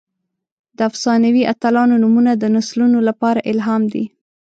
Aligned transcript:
د 0.77 0.79
افسانوي 0.89 1.43
اتلانو 1.53 1.95
نومونه 2.03 2.31
د 2.37 2.43
نسلونو 2.55 2.99
لپاره 3.07 3.45
الهام 3.51 3.83
دي. 3.93 4.05